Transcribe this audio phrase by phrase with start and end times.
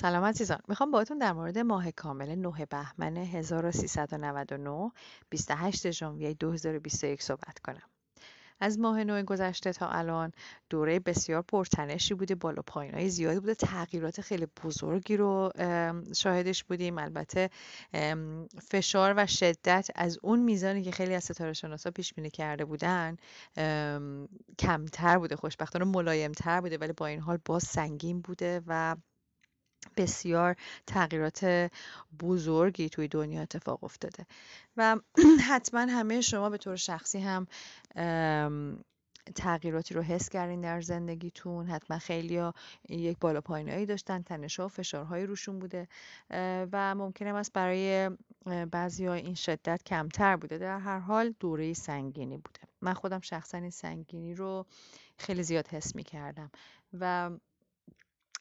[0.00, 4.90] سلام عزیزان می‌خوام باهاتون در مورد ماه کامل 9 بهمن 1399
[5.30, 7.82] 28 ژانویه 2021 صحبت کنم.
[8.60, 10.32] از ماه نو گذشته تا الان
[10.70, 13.54] دوره بسیار پرتنشی بوده بالا پایین های زیادی بوده.
[13.54, 15.50] تغییرات خیلی بزرگی رو
[16.16, 16.98] شاهدش بودیم.
[16.98, 17.50] البته
[18.62, 23.16] فشار و شدت از اون میزانی که خیلی از ستاره شناسا پیش بینی کرده بودن
[24.58, 28.96] کمتر بوده خوشبختانه ملایمتر بوده ولی با این حال باز سنگین بوده و
[29.96, 30.56] بسیار
[30.86, 31.70] تغییرات
[32.20, 34.26] بزرگی توی دنیا اتفاق افتاده.
[34.76, 34.96] و
[35.48, 37.46] حتما همه شما به طور شخصی هم
[39.34, 41.66] تغییراتی رو حس کردین در زندگیتون.
[41.66, 42.50] حتما خیلی
[42.88, 45.88] یک بالا پایینایی داشتن تنش و فشارهایی روشون بوده.
[46.72, 48.10] و ممکنه است برای
[48.70, 50.58] بعضی ها این شدت کمتر بوده.
[50.58, 52.60] در هر حال دوره سنگینی بوده.
[52.80, 54.66] من خودم شخصا این سنگینی رو
[55.18, 56.50] خیلی زیاد حس می کردم
[57.00, 57.30] و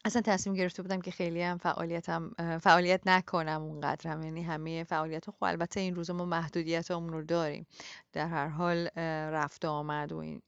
[0.06, 2.32] اصلا تصمیم گرفته بودم که خیلی هم فعالیتم
[2.62, 4.22] فعالیت نکنم اونقدرم.
[4.24, 7.68] یعنی همه فعالیت خب البته این روزا ما محدودیت همون رو داریم.
[8.14, 8.88] در هر حال
[9.32, 10.42] رفت آمد و این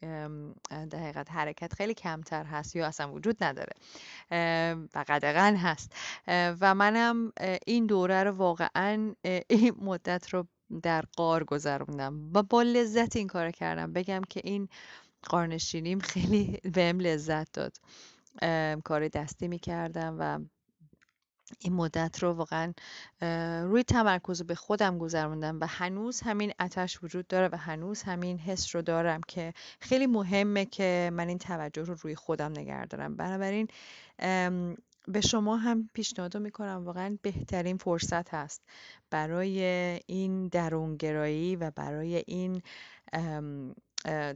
[0.70, 3.74] در حقیقت حرکت خیلی کمتر هست یا اصلا وجود نداره.
[4.96, 5.94] و قدغن هست.
[6.28, 7.34] و منم
[7.66, 9.16] این دوره رو واقعا
[9.50, 10.48] این مدت رو
[10.82, 12.32] در قار گذروندم.
[12.34, 13.94] و با لذت این کار کردم.
[13.94, 14.68] بگم که این
[15.24, 17.78] قارنشینیم خیلی بهم لذت داد.
[18.84, 20.40] کار دستی می‌کردم و
[21.60, 22.74] این مدت رو واقعا
[23.64, 28.76] روی تمرکز به خودم گذروندم و هنوز همین اتش وجود داره و هنوز همین حس
[28.76, 33.16] رو دارم که خیلی مهمه که من این توجه رو روی خودم نگه دارم.
[33.16, 33.68] بنابراین
[35.08, 38.62] به شما هم پیشنهاد می‌کنم واقعا بهترین فرصت هست
[39.10, 39.64] برای
[40.06, 42.62] این درونگرایی و برای این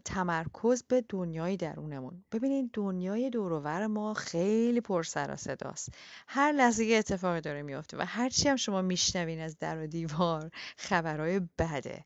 [0.06, 2.24] تمرکز به دنیای درونمون.
[2.32, 5.94] ببینید دنیای دورور ما خیلی پر سر و صداست.
[6.28, 10.52] هر لحظه یه اتفاقی داره میفته و هرچی هم شما میشنوین از در و دیوار
[10.78, 12.06] خبرهای بده.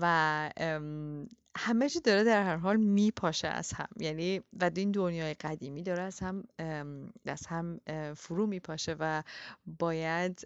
[0.00, 0.50] و
[1.56, 3.88] همه چی داره در هر حال میپاشه از هم.
[3.96, 6.44] یعنی و این دنیای قدیمی داره از هم
[7.26, 7.80] از هم
[8.16, 9.22] فرو میپاشه و
[9.66, 10.40] باید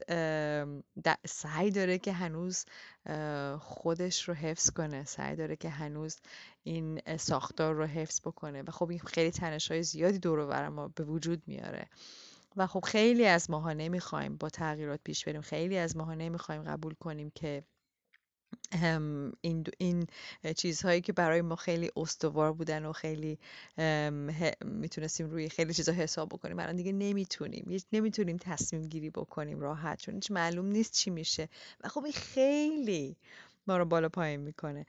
[1.27, 2.65] سعی داره که هنوز
[3.59, 6.17] خودش رو حفظ کنه سعی داره که هنوز
[6.63, 8.63] این ساختار رو حفظ بکنه.
[8.63, 11.87] و خب این خیلی تنش های زیادی دور و ما به وجود میاره.
[12.57, 15.41] و خب خیلی از ماها نمی‌خوایم با تغییرات پیش بریم.
[15.41, 17.63] خیلی از ماها نمی‌خوایم قبول کنیم که
[19.41, 20.07] این این
[20.57, 23.39] چیزهایی که برای ما خیلی استوار بودن و خیلی
[24.65, 26.59] می‌تونستیم روی خیلی چیزا حساب بکنیم.
[26.59, 27.77] الان دیگه نمی‌تونیم.
[27.93, 31.49] نمی‌تونیم تصمیم گیری بکنیم راحت چون هیچ معلوم نیست چی میشه.
[31.85, 33.17] و خب این خیلی
[33.67, 34.87] ما رو بالا پایین می‌کنه.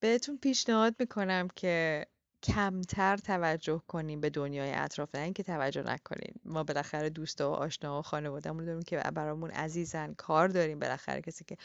[0.00, 2.06] بهتون پیشنهاد می‌کنم که
[2.46, 7.98] کمتر توجه کنیم به دنیای اطراف نه اینکه توجه نکنیم ما بالاخره دوستا و آشنا
[7.98, 10.14] و خانوادهمون داریم که برامون عزیزن.
[10.14, 11.20] کار داریم بالاخره.
[11.20, 11.56] کسی که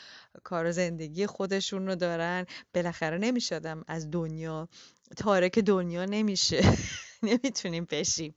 [0.43, 2.45] کار زندگی خودشون رو دارن.
[2.73, 4.69] بالاخره نمی‌شدم از دنیا
[5.17, 6.61] تارک دنیا نمیشه.
[7.23, 8.35] نمی‌تونیم بشیم.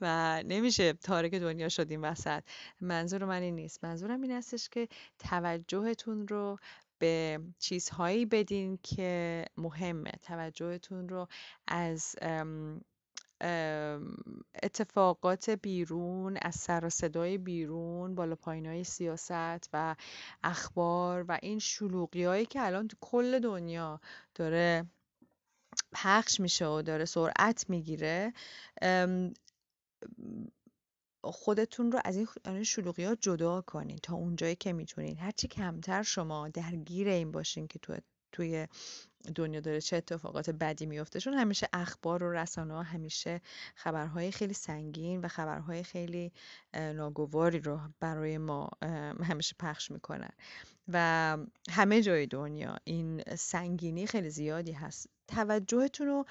[0.00, 2.42] و نمیشه تارک دنیا شدیم وسط.
[2.80, 3.84] منظور من این نیست.
[3.84, 4.88] منظورم این هستش که
[5.18, 6.58] توجهتون رو
[7.02, 10.12] به چیزهایی بدین که مهمه.
[10.22, 11.28] توجهتون رو
[11.66, 12.16] از
[14.62, 19.96] اتفاقات بیرون از سر و صدای بیرون بالا پایین های سیاست و
[20.44, 24.00] اخبار و این شلوغی هایی که الان تو کل دنیا
[24.34, 24.86] داره
[25.92, 28.32] پخش میشه و داره سرعت می‌گیره
[31.24, 32.16] خودتون رو از
[32.46, 35.18] این شلوغی ها جدا کنین تا اونجایی که می‌تونین.
[35.18, 37.96] هرچی کمتر شما درگیر این باشین که تو
[38.32, 38.66] توی
[39.34, 43.40] دنیا داره چه اتفاقات بدی میفته چون همیشه اخبار و رسانه همیشه
[43.74, 46.32] خبرهای خیلی سنگین و خبرهای خیلی
[46.74, 48.70] ناگواری رو برای ما
[49.22, 50.30] همیشه پخش می‌کنن.
[50.88, 51.36] و
[51.70, 55.06] همه جای دنیا این سنگینی خیلی زیادی هست.
[55.28, 56.24] توجهتون رو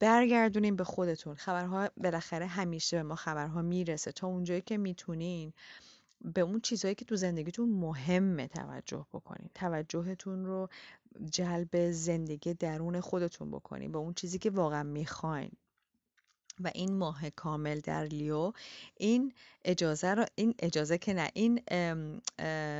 [0.00, 1.34] برگردونین به خودتون.
[1.34, 4.12] خبرها بالاخره همیشه به ما خبرها می‌رسه.
[4.12, 5.52] تا اونجایی که می‌تونین
[6.20, 9.50] به اون چیزهایی که تو زندگیتون مهمه توجه بکنین.
[9.54, 10.68] توجهتون رو
[11.30, 13.92] جلب زندگی درون خودتون بکنین.
[13.92, 15.52] به اون چیزی که واقعا می‌خواین.
[16.64, 18.52] و این ماه کامل در لیو
[18.96, 19.32] این
[19.64, 21.60] اجازه رو این اجازه که نه این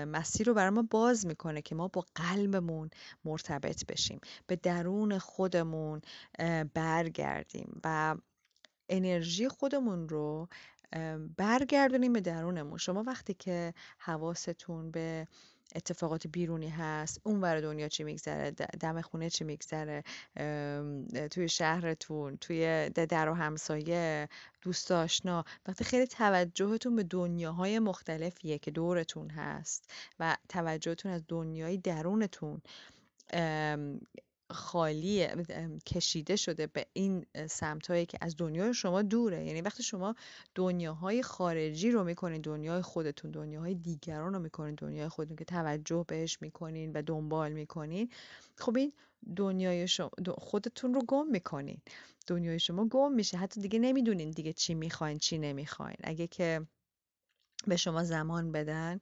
[0.05, 2.91] مسیر رو برای ما باز می‌کنه که ما با قلبمون
[3.25, 6.01] مرتبط بشیم به درون خودمون
[6.75, 8.17] برگردیم و
[8.89, 10.49] انرژی خودمون رو
[11.37, 12.79] برگردونیم به درونمون.
[12.79, 15.27] شما وقتی که حواستون به
[15.75, 20.03] اتفاقات بیرونی هست اون ور دنیا چی میگذره دم خونه چی میگذره
[21.31, 24.29] توی شهرتون توی در و همسایه
[24.63, 25.45] دوست آشنا.
[25.67, 32.63] وقتی خیلی توجهتون به دنیاهای مختلفیه که دورتون هست و توجهتون از دنیای درونتون
[34.51, 35.27] خالی
[35.87, 39.47] کشیده شده به این سمتهایی که از دنیای شما دوره.
[39.47, 40.15] یعنی وقتی شما
[40.55, 46.39] دنیاهای خارجی رو می‌کنین دنیای خودتون دنیاهای دیگران رو می‌کنین دنیای خودتون که توجه بهش
[46.41, 48.11] می‌کنین و دنبال می‌کنین
[48.57, 48.93] خب این
[49.37, 51.79] دنیای شما خودتون رو گم می‌کنین.
[52.27, 53.37] دنیای شما گم میشه.
[53.37, 55.97] حتی دیگه نمی‌دونین دیگه چی می‌خواین چی نمی‌خواین.
[56.03, 56.67] اگه که
[57.67, 59.01] به شما زمان بدن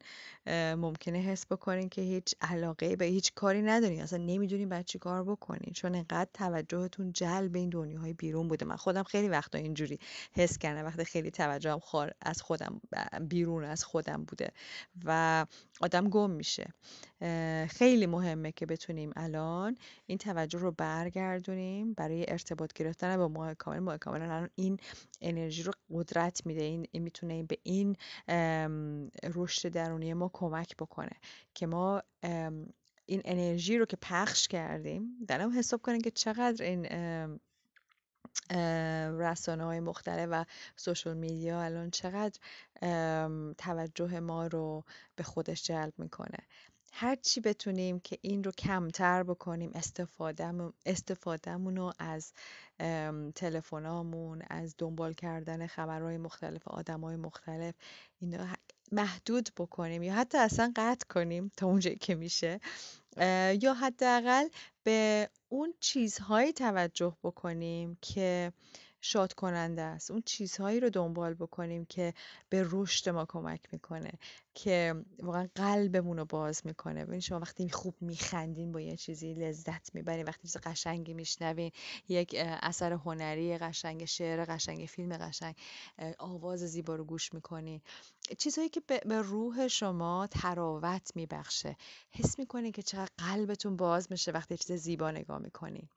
[0.76, 5.24] ممکنه حس بکنین که هیچ علاقه به هیچ کاری ندارین اصلا نمی‌دونین باید چی کار
[5.24, 5.72] بکنین.
[5.74, 8.66] چون انقدر توجهتون جلب این دنیاهای بیرون بوده.
[8.66, 9.98] من خودم خیلی وقتا اینجوری
[10.32, 12.80] حس کردم وقتی خیلی توجهم خار از خودم
[13.20, 14.50] بیرون از خودم بوده
[15.04, 15.46] و
[15.80, 16.72] آدم گم میشه.
[17.68, 19.76] خیلی مهمه که بتونیم الان
[20.06, 23.78] این توجه رو برگردونیم برای ارتباط گرفتن با ماه کامل.
[23.78, 24.76] ماه کامل این
[25.20, 26.62] انرژی رو قدرت میده.
[26.62, 27.96] این می‌تونه به این
[29.34, 31.12] رشد درونی ما کمک بکنه
[31.54, 32.02] که ما
[33.06, 36.86] این انرژی رو که پخش کردیم دارم حساب کنیم که چقدر این
[39.20, 40.44] رسانه های مختلف و
[40.76, 42.40] سوشل میدیا الان چقدر
[43.58, 44.84] توجه ما رو
[45.16, 46.38] به خودش جلب می‌کنه.
[46.92, 52.32] هر چی بتونیم که این رو کمتر بکنیم استفاده استفادهمون رو از
[53.34, 57.74] تلفنامون از دنبال کردن خبرهای مختلف آدمای مختلف
[58.20, 58.46] اینا
[58.92, 62.60] محدود بکنیم یا حتی اصلا قطع کنیم تا اونجایی که میشه
[63.60, 64.48] یا حداقل
[64.82, 68.52] به اون چیزهایی توجه بکنیم که
[69.00, 70.10] شاد کننده است.
[70.10, 72.14] اون چیزهایی رو دنبال بکنیم که
[72.48, 74.12] به رشد ما کمک می‌کنه
[74.54, 77.04] که واقعا قلبمون رو باز می‌کنه.
[77.04, 81.70] ببین شما وقتی خوب میخندین با یه چیزی لذت می‌برین وقتی چیز قشنگی میشنوین
[82.08, 85.56] یک اثر هنری قشنگ شعر قشنگ فیلم قشنگ
[86.18, 87.80] آواز زیبا رو گوش می‌کنین.
[88.38, 91.76] چیزهایی که به روح شما تراوت میبخشه.
[92.10, 95.88] حس می‌کنین که چقدر قلبتون باز میشه وقتی چیز زیبا نگاه می‌کنین.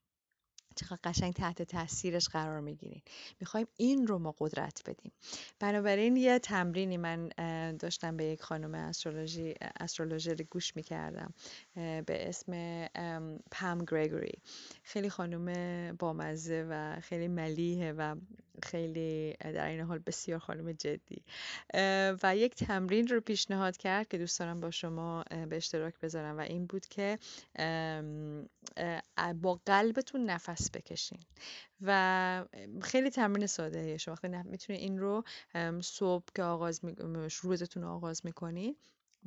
[0.75, 3.01] چقدر قشنگ تحت تاثیرش قرار می‌گیرین.
[3.39, 5.11] می‌خوایم این رو ما قدرت بدیم.
[5.59, 7.29] بنابراین یه تمرینی من
[7.79, 11.33] داشتم به یک خانم استرولوژی استرولوژر گوش می‌کردم
[11.75, 12.85] به اسم
[13.51, 14.41] پم گریگوری.
[14.83, 18.15] خیلی خانم بامزه و خیلی ملیحه و
[18.63, 21.23] خیلی در این حال بسیار خانم جدی.
[22.23, 26.41] و یک تمرین رو پیشنهاد کرد که دوست دارم با شما به اشتراک بذارم و
[26.41, 27.19] این بود که
[29.41, 31.19] با قلبتون نفس بکشین.
[31.81, 32.45] و
[32.81, 35.23] خیلی تمرین ساده شما وقتی می‌تونید این رو
[35.81, 36.95] صبح که آغاز می...
[37.41, 38.77] روزتون آغاز می‌کنید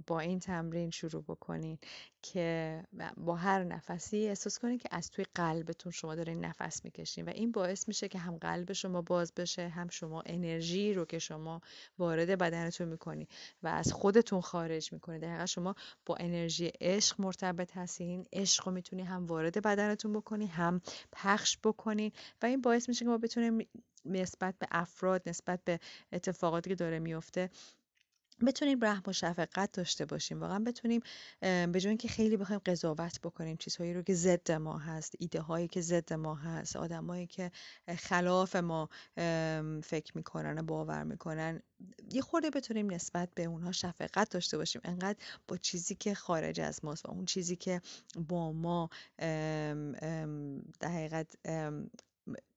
[0.07, 1.79] با این تمرین شروع بکنین
[2.23, 2.83] که
[3.17, 7.53] با هر نفسی احساس کنین که از توی قلبتون شما دارین نفس می‌کشین و این
[7.53, 11.61] باعث میشه که هم قلب شما باز بشه هم شما انرژی رو که شما
[11.99, 13.27] وارد بدنتون می‌کنین
[13.63, 15.75] و از خودتون خارج می‌کنین دقیقا شما
[16.07, 20.81] با انرژی عشق مرتبط هستین عشق رو می‌تونین هم وارد بدنتون بکنین هم
[21.13, 22.13] پخش بکنین
[22.43, 23.69] و این باعث میشه که ما بتونیم
[24.05, 25.81] نسبت به افراد نسبت به
[26.13, 27.51] اتفاقاتی که داره میفته
[28.47, 30.41] بتونیم رحم و شفقت داشته باشیم.
[30.41, 31.01] واقعا بتونیم
[31.41, 35.69] به جای اینکه خیلی بخوایم قضاوت بکنیم چیزهایی رو که ضد ما هست ایده هایی
[35.69, 37.51] که ضد ما هست آدمایی که
[37.99, 38.89] خلاف ما
[39.83, 41.63] فکر می‌کنن و باور می‌کنن
[42.13, 44.81] یه خورده بتونیم نسبت به اونها شفقت داشته باشیم.
[44.85, 47.81] انقدر با چیزی که خارج از ماست و اون چیزی که
[48.29, 48.91] با ما
[50.81, 51.37] در حقیقت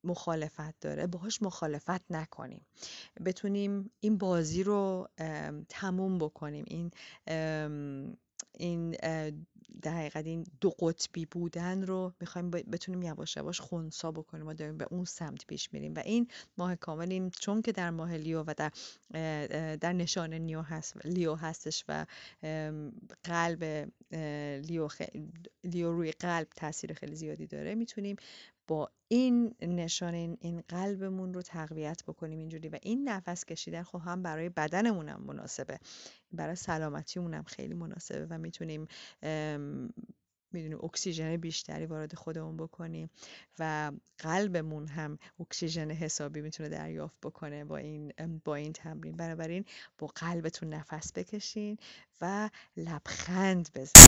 [0.04, 2.66] مخالفت داره باهاش مخالفت نکنیم.
[3.26, 5.10] بتونیم این بازی رو
[5.70, 6.66] تموم بکنیم.
[6.68, 6.92] این
[8.60, 8.92] این
[9.82, 14.78] در حقیقت این دو قطبی بودن رو می‌خوایم بتونیم یواش یواش خونسا بکنیم ما داریم
[14.78, 15.94] به اون سمت پیش میریم.
[15.96, 18.72] و این ماه کامل این چون که در ماه لیو و در
[19.76, 22.06] در نشان نیو هست لیو هستش و
[23.24, 23.92] قلب
[24.68, 24.88] لیو,
[25.64, 28.16] لیو روی قلب تاثیر خیلی زیادی داره می‌تونیم
[28.68, 32.70] با این نشان این قلبمون رو تقویت بکنیم اینجوری.
[32.70, 35.80] و این نفس کشیدن خب هم برای بدنمونم مناسبه.
[36.32, 38.88] برای سلامتیمون هم خیلی مناسبه و می‌تونیم
[40.52, 43.10] می‌دونیم اکسیژن بیشتری وارد خودمون بکنیم
[43.60, 48.14] و قلبمون هم اکسیژن حسابی می‌تونه دریافت بکنه با این
[48.46, 49.18] با این تمرین.
[49.18, 49.66] بنابراین
[49.98, 51.78] با قلبتون نفس بکشین
[52.22, 54.06] و لبخند بزنین.